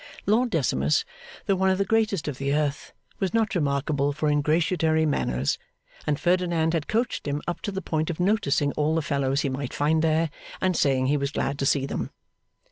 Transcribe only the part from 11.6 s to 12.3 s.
see them.